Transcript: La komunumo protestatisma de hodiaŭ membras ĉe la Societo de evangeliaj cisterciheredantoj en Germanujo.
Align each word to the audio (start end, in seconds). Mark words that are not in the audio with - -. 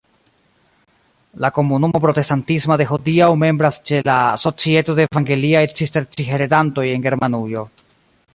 La 1.43 1.51
komunumo 1.57 2.01
protestatisma 2.05 2.77
de 2.81 2.87
hodiaŭ 2.93 3.29
membras 3.43 3.77
ĉe 3.91 4.01
la 4.09 4.17
Societo 4.47 4.97
de 5.01 5.07
evangeliaj 5.11 5.63
cisterciheredantoj 5.83 6.89
en 6.97 7.07
Germanujo. 7.09 7.69